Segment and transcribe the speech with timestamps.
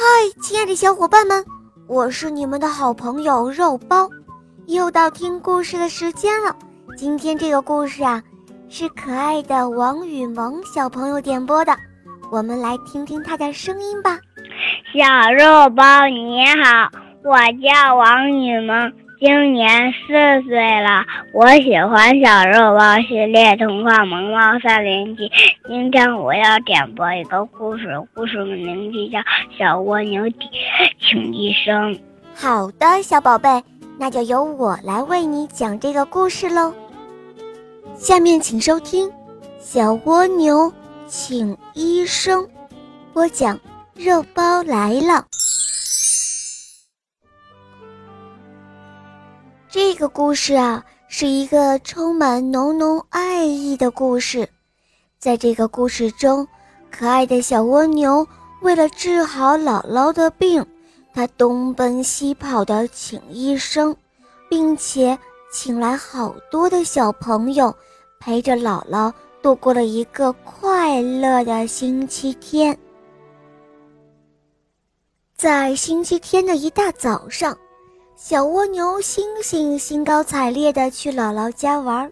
[0.00, 0.04] 嗨，
[0.40, 1.44] 亲爱的小伙伴们，
[1.88, 4.08] 我是你们的好朋友肉包，
[4.66, 6.54] 又到听故事的时间了。
[6.96, 8.22] 今天这个故事啊，
[8.68, 11.76] 是可爱的王雨萌小朋友点播的，
[12.30, 14.20] 我们来听听他的声音吧。
[14.94, 16.88] 小肉包你好，
[17.24, 18.92] 我叫王雨萌。
[19.20, 25.24] 今年四岁了，我喜欢《小肉包系列童话萌猫三零七》。
[25.66, 29.18] 今天我要点播一个故事，故事的名字叫
[29.58, 30.22] 《小蜗牛
[31.00, 31.92] 请医生》。
[32.32, 33.48] 好的，小宝贝，
[33.98, 36.72] 那就由我来为你讲这个故事喽。
[37.96, 39.08] 下面请收听
[39.58, 40.72] 《小蜗牛
[41.08, 42.44] 请医生》，
[43.12, 43.58] 播讲
[43.96, 45.24] 肉包来了。
[49.70, 54.48] 这个故事啊，是一个充满浓浓爱意的故事。
[55.18, 56.48] 在这个故事中，
[56.90, 58.26] 可爱的小蜗牛
[58.62, 60.64] 为了治好姥姥的病，
[61.12, 63.94] 它东奔西跑的请医生，
[64.48, 65.18] 并且
[65.52, 67.74] 请来好多的小朋友，
[68.18, 72.78] 陪着姥姥度过了一个快乐的星期天。
[75.36, 77.54] 在星期天的一大早上。
[78.20, 82.10] 小蜗牛星星兴高采烈地去姥姥家玩，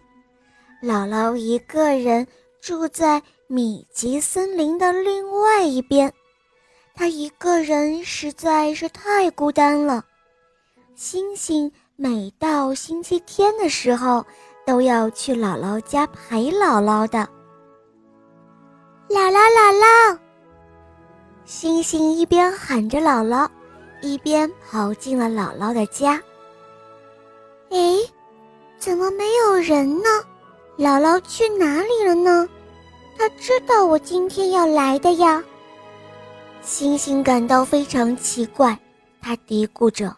[0.81, 2.25] 姥姥一个人
[2.61, 6.11] 住在米吉森林的另外一边，
[6.95, 10.01] 她一个人实在是太孤单了。
[10.95, 14.25] 星星每到星期天的时候
[14.65, 17.27] 都要去姥姥家陪姥姥的。
[19.09, 20.19] 姥姥，姥姥！
[21.43, 23.45] 星星一边喊着姥姥。
[24.01, 26.21] 一边跑进了姥姥的家。
[27.69, 27.97] 哎，
[28.77, 30.09] 怎么没有人呢？
[30.77, 32.47] 姥姥去哪里了呢？
[33.17, 35.43] 她知道我今天要来的呀。
[36.61, 38.77] 星星感到非常奇怪，
[39.21, 40.15] 他嘀咕着。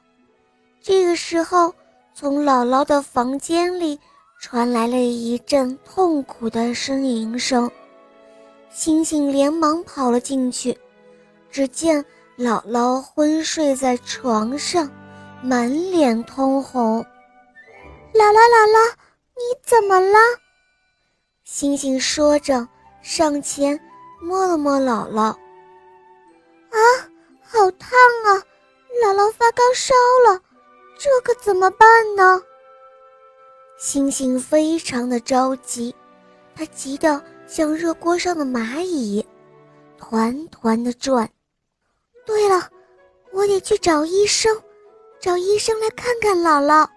[0.82, 1.74] 这个时候，
[2.14, 4.00] 从姥姥的房间里
[4.40, 7.70] 传来了一阵痛苦的呻吟声。
[8.70, 10.78] 星星连忙跑了进去，
[11.50, 12.04] 只见。
[12.40, 14.90] 姥姥昏睡在床上，
[15.44, 17.06] 满脸通红。
[18.14, 18.94] 姥姥，姥姥，
[19.36, 20.18] 你怎么了？
[21.44, 22.66] 星星说着，
[23.02, 23.78] 上前
[24.22, 25.24] 摸了摸姥姥。
[26.70, 26.80] 啊，
[27.44, 27.90] 好烫
[28.24, 28.40] 啊！
[29.04, 29.94] 姥姥发高烧
[30.26, 30.40] 了，
[30.98, 32.42] 这可怎么办呢？
[33.78, 35.94] 星星非常的着急，
[36.56, 39.28] 他急得像热锅上的蚂蚁，
[39.98, 41.30] 团团的转。
[42.30, 42.70] 对了，
[43.32, 44.56] 我得去找医生，
[45.20, 46.88] 找医生来看看姥姥。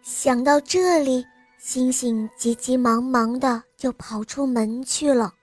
[0.00, 1.22] 想到这里，
[1.58, 5.34] 星星急急忙忙的就跑出门去了。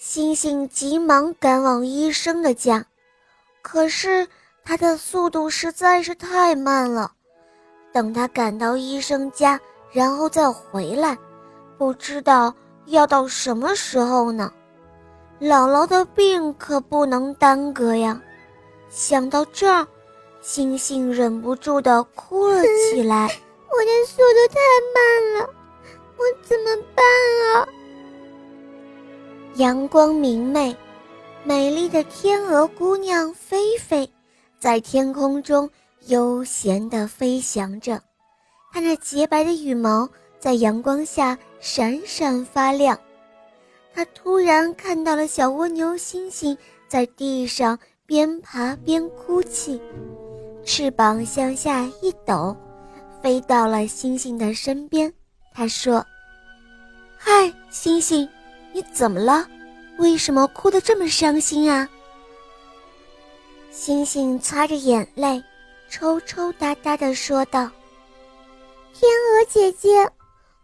[0.00, 2.84] 星星急忙赶往医生的家，
[3.62, 4.26] 可是
[4.64, 7.12] 他的速度实在是太慢了。
[7.92, 9.60] 等他赶到医生家，
[9.92, 11.16] 然后再回来，
[11.78, 12.52] 不知道
[12.86, 14.52] 要到什么时候呢。
[15.40, 18.20] 姥姥的病可不能耽搁呀！
[18.88, 19.86] 想到这儿，
[20.40, 23.26] 星星忍不住的哭了起来。
[23.70, 24.58] 我的速度太
[24.94, 25.50] 慢了，
[26.16, 27.04] 我怎么办
[27.54, 27.68] 啊？
[29.54, 30.74] 阳光明媚，
[31.44, 34.10] 美丽的天鹅姑娘菲菲
[34.58, 35.70] 在天空中
[36.06, 38.00] 悠闲的飞翔着，
[38.72, 40.08] 她那洁白的羽毛
[40.40, 42.98] 在阳光下闪闪发亮。
[43.98, 47.76] 他突然看到了小蜗牛星星在地上
[48.06, 49.82] 边爬边哭泣，
[50.64, 52.56] 翅膀向下一抖，
[53.20, 55.12] 飞到了星星的身边。
[55.52, 56.06] 他说
[57.18, 58.28] ：“嗨，星星，
[58.72, 59.44] 你怎么了？
[59.98, 61.88] 为什么哭得这么伤心啊？”
[63.72, 65.42] 星星擦着眼泪，
[65.90, 67.68] 抽抽搭搭地说道
[68.94, 70.08] ：“天鹅姐姐，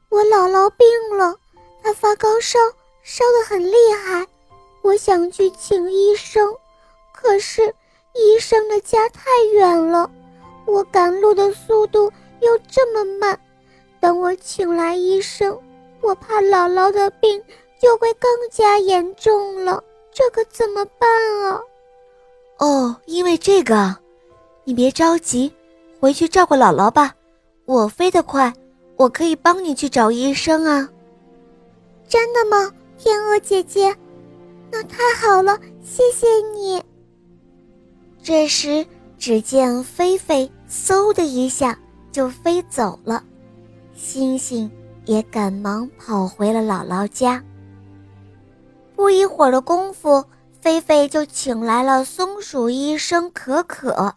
[0.08, 0.86] 我姥姥病
[1.18, 1.34] 了，
[1.82, 2.60] 她发高烧。”
[3.04, 4.26] 烧得很厉害，
[4.81, 6.56] 我想去请医生，
[7.12, 7.62] 可是
[8.15, 10.11] 医生的家太远了，
[10.64, 13.38] 我赶路的速度又这么慢，
[14.00, 15.61] 等我请来医生，
[16.00, 17.43] 我怕姥姥的病
[17.78, 21.08] 就会更加严重了，这可怎么办
[21.44, 21.61] 啊？
[22.56, 23.94] 哦，因为这个，
[24.64, 25.52] 你别着急，
[26.00, 27.14] 回去照顾姥姥吧，
[27.67, 28.50] 我飞得快，
[28.96, 30.88] 我可以帮你去找医生啊。
[32.08, 32.73] 真的吗？
[33.04, 33.94] 天鹅姐姐，
[34.72, 36.82] 那太好了，谢谢你。
[38.22, 38.86] 这时，
[39.18, 41.78] 只见菲菲嗖的一下
[42.10, 43.22] 就飞走了，
[43.94, 44.70] 星星
[45.04, 47.44] 也赶忙跑回了姥姥家。
[48.96, 50.24] 不一会儿的功夫，
[50.62, 54.14] 菲菲就请来了松鼠医生可可。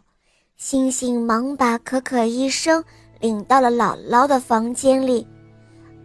[0.56, 2.82] 星星忙把可可医生
[3.20, 5.28] 领到了姥姥的房间里。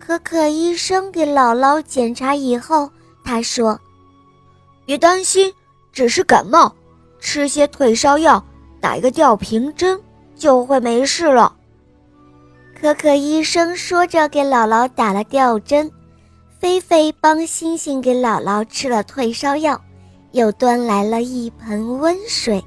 [0.04, 2.90] 可可医生给姥姥检查以后，
[3.22, 3.78] 他说
[4.84, 5.54] ：“别担心，
[5.92, 6.74] 只是感冒，
[7.20, 8.44] 吃些退烧药，
[8.80, 10.00] 打一个吊瓶针，
[10.34, 11.54] 就会没事了。”
[12.74, 15.88] 可可医生说着，给姥姥打了吊针。
[16.58, 19.80] 菲菲帮星星给姥姥吃了退烧药，
[20.32, 22.60] 又端来了一盆温水，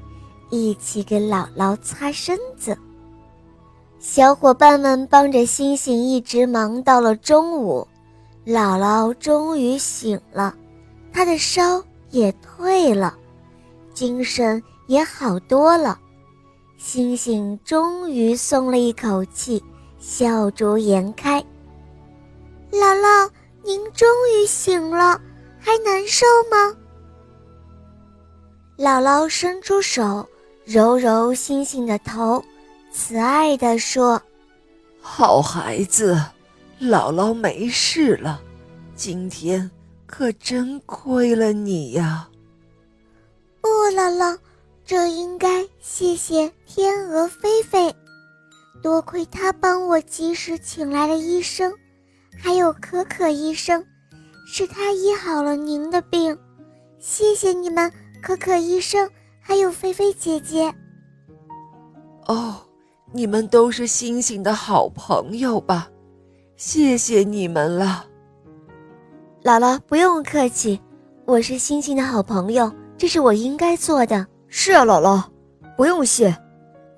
[0.48, 2.76] 一起给姥姥擦身子。
[4.08, 7.86] 小伙伴们帮着星星一直忙到了中午，
[8.46, 10.54] 姥姥终于醒了，
[11.12, 13.18] 她的烧也退了，
[13.92, 15.98] 精神也好多了。
[16.78, 19.60] 星星终于松了一口气。
[19.98, 21.44] 笑逐颜开，
[22.70, 23.28] 姥姥，
[23.64, 25.20] 您终于醒了，
[25.58, 26.72] 还难受吗？
[28.78, 30.24] 姥姥伸出手
[30.64, 32.40] 揉揉星星的头，
[32.98, 34.20] 慈爱地说
[35.02, 36.18] ：“好孩子，
[36.80, 38.40] 姥姥没事了，
[38.94, 39.70] 今天
[40.06, 42.26] 可真亏了你呀。”
[43.60, 44.38] 不，姥姥，
[44.82, 47.94] 这应该谢谢天鹅菲菲。
[48.82, 51.70] 多亏他帮我及时请来了医生，
[52.34, 53.84] 还有可可医生，
[54.46, 56.36] 是他医好了您的病。
[56.98, 57.92] 谢谢你们，
[58.22, 59.08] 可可医生，
[59.38, 60.74] 还有菲菲姐姐。
[62.26, 62.65] 哦，
[63.12, 65.88] 你们都是星星的好朋友吧？
[66.56, 68.04] 谢谢你们了。
[69.42, 70.80] 姥姥不用客气，
[71.24, 74.26] 我是星星的好朋友，这是我应该做的。
[74.48, 75.22] 是啊，姥姥，
[75.76, 76.36] 不用谢。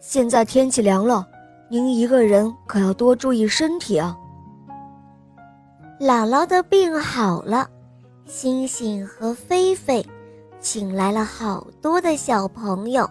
[0.01, 1.27] 现在天气凉了。
[1.71, 4.17] 您一个人可要多注意身体啊！
[6.01, 7.69] 姥姥的病好了，
[8.25, 10.03] 星星和菲菲
[10.61, 13.07] 请来了好多的小朋友，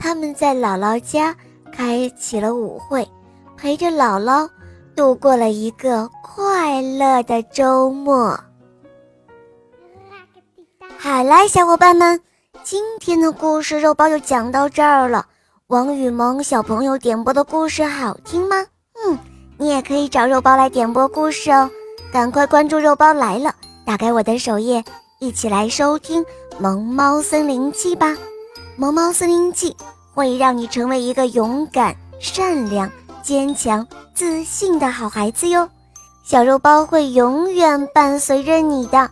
[0.00, 1.36] 他们在姥姥家
[1.72, 3.08] 开启了舞会，
[3.56, 4.48] 陪着姥姥
[4.94, 8.38] 度过了一个快乐的周末。
[10.98, 12.20] 好啦，小伙伴们，
[12.62, 15.26] 今天的故事肉包就讲到这儿了。
[15.66, 18.56] 王雨萌小朋友点播的故事好听吗？
[19.04, 19.18] 嗯，
[19.56, 21.68] 你也可以找肉包来点播故事哦。
[22.12, 23.54] 赶快关注肉包来了，
[23.86, 24.84] 打开我的首页，
[25.18, 26.22] 一起来收听
[26.58, 28.08] 《萌猫森林记》吧。
[28.76, 29.70] 《萌猫森林记》
[30.14, 32.90] 会让你成为一个勇敢、善良、
[33.22, 35.68] 坚强、自信的好孩子哟。
[36.24, 39.10] 小肉包会永远伴随着你的。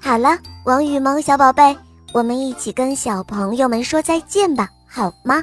[0.00, 1.76] 好了，王雨萌小宝贝，
[2.12, 5.42] 我们一起跟小朋友们说再见吧，好吗？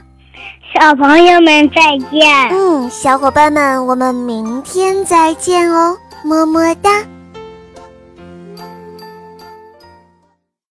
[0.74, 2.50] 小朋友们再见。
[2.52, 7.04] 嗯，小伙伴们，我们明天再见哦，么么哒。